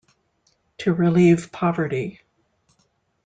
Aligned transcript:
To 0.79 0.95
relieve 0.95 1.51
poverty. 1.51 2.21